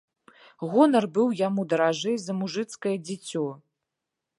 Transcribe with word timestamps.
Гонар 0.71 1.07
быў 1.19 1.27
яму 1.41 1.61
даражэй 1.75 2.17
за 2.25 2.33
мужыцкае 2.41 2.95
дзіцё. 3.09 3.45